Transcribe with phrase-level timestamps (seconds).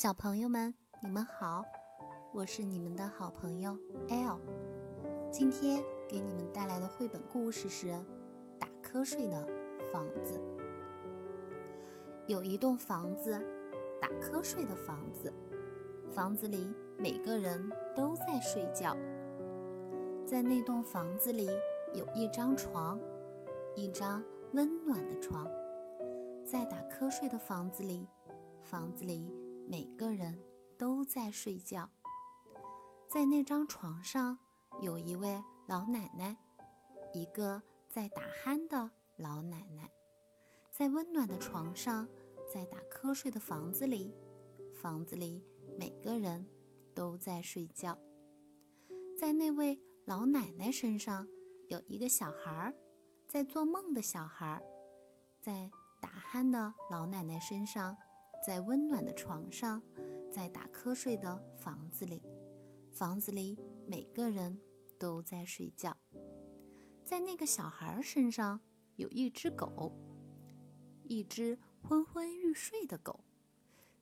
[0.00, 1.62] 小朋友们，你们好，
[2.32, 3.76] 我是你们的好朋友
[4.08, 4.40] L。
[5.30, 7.88] 今天给你们带来的绘本故事是
[8.58, 9.46] 《打瞌睡的
[9.92, 10.38] 房子》。
[12.26, 13.38] 有一栋房子，
[14.00, 15.30] 打瞌睡的房子，
[16.10, 18.96] 房子里每个人都在睡觉。
[20.24, 21.50] 在那栋房子里
[21.92, 22.98] 有一张床，
[23.76, 25.46] 一张温暖的床。
[26.42, 28.08] 在打瞌睡的房子里，
[28.62, 29.30] 房子里。
[29.70, 30.36] 每个人
[30.76, 31.88] 都在睡觉，
[33.06, 34.36] 在那张床上
[34.80, 36.36] 有一位老奶奶，
[37.14, 39.88] 一个在打鼾的老奶奶。
[40.72, 42.08] 在温暖的床上，
[42.52, 44.12] 在打瞌睡的房子里，
[44.74, 45.40] 房子里
[45.78, 46.44] 每个人
[46.92, 47.96] 都在睡觉。
[49.16, 51.28] 在那位老奶奶身上
[51.68, 52.74] 有一个小孩儿，
[53.28, 54.60] 在做梦的小孩儿。
[55.40, 57.96] 在打鼾的老奶奶身上。
[58.44, 59.82] 在温暖的床上，
[60.30, 62.22] 在打瞌睡的房子里，
[62.90, 64.58] 房子里每个人
[64.98, 65.96] 都在睡觉。
[67.04, 68.60] 在那个小孩身上
[68.96, 69.92] 有一只狗，
[71.02, 73.20] 一只昏昏欲睡的狗。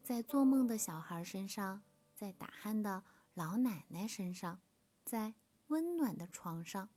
[0.05, 1.83] 在做梦的小孩身上，
[2.15, 3.03] 在打鼾的
[3.35, 4.61] 老奶奶身上，
[5.05, 5.35] 在
[5.67, 6.89] 温暖的床上，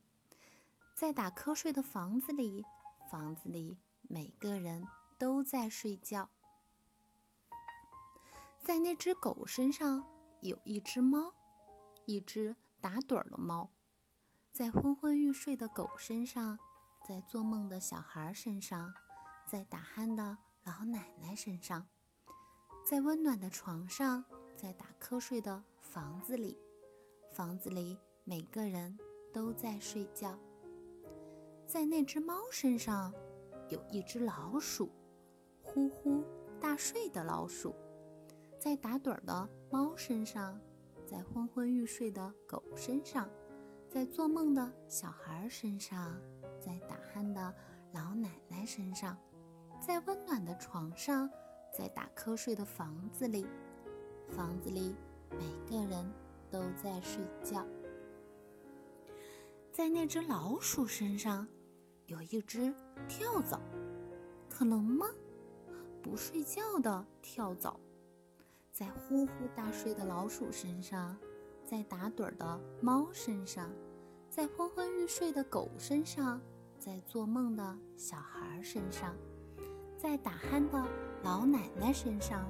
[0.94, 2.64] 在打瞌睡的房子里，
[3.10, 4.86] 房子里每个人
[5.18, 6.30] 都在睡觉。
[8.62, 10.06] 在那只狗身上
[10.40, 11.34] 有一只猫，
[12.06, 13.68] 一只打盹儿的猫。
[14.52, 16.56] 在昏昏欲睡的狗身上，
[17.04, 18.94] 在做梦的小孩身上，
[19.48, 21.84] 在打鼾的老奶奶身上，
[22.86, 24.24] 在温暖的床上，
[24.56, 26.56] 在打瞌睡的房子里，
[27.32, 28.96] 房子里每个人
[29.32, 30.38] 都在睡觉。
[31.66, 33.12] 在那只猫身上
[33.68, 34.88] 有一只老鼠，
[35.64, 36.22] 呼呼
[36.60, 37.74] 大睡的老鼠。
[38.62, 40.56] 在打盹儿的猫身上，
[41.04, 43.28] 在昏昏欲睡的狗身上，
[43.88, 46.16] 在做梦的小孩身上，
[46.60, 47.52] 在打鼾的
[47.92, 49.18] 老奶奶身上，
[49.80, 51.28] 在温暖的床上，
[51.76, 53.48] 在打瞌睡的房子里，
[54.28, 54.94] 房子里
[55.30, 56.08] 每个人
[56.48, 57.66] 都在睡觉。
[59.72, 61.48] 在那只老鼠身上，
[62.06, 62.72] 有一只
[63.08, 63.60] 跳蚤，
[64.48, 65.08] 可能吗？
[66.00, 67.76] 不睡觉的跳蚤。
[68.82, 71.16] 在呼呼大睡的老鼠身上，
[71.64, 73.70] 在打盹儿的猫身上，
[74.28, 76.40] 在昏昏欲睡的狗身上，
[76.80, 79.14] 在做梦的小孩身上，
[79.96, 80.84] 在打鼾的
[81.22, 82.44] 老奶奶身上，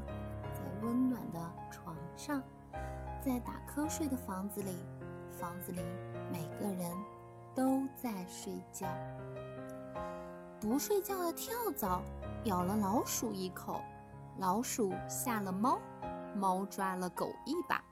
[0.55, 2.43] 在温暖的床上，
[3.21, 4.71] 在打瞌睡的房子里，
[5.39, 5.83] 房子里
[6.33, 6.91] 每个人
[7.55, 8.87] 都在睡觉。
[10.59, 12.01] 不睡觉的跳蚤
[12.45, 13.83] 咬了老鼠一口，
[14.39, 15.79] 老鼠吓了猫。
[16.37, 17.85] 猫抓了狗一把，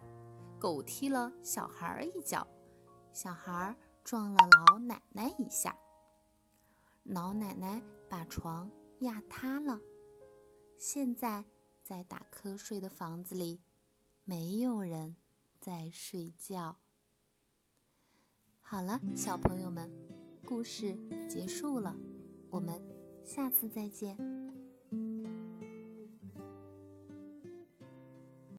[0.58, 2.46] 狗踢了小孩一脚，
[3.12, 5.76] 小孩撞了老奶奶一下，
[7.04, 8.70] 老奶奶把床
[9.00, 9.80] 压塌了。
[10.78, 11.44] 现在
[11.82, 13.60] 在打瞌睡的房子里，
[14.24, 15.16] 没有人
[15.60, 16.76] 在睡觉。
[18.62, 19.90] 好了，小朋友们，
[20.46, 20.96] 故事
[21.28, 21.94] 结束了，
[22.48, 22.80] 我们
[23.24, 24.16] 下次再见。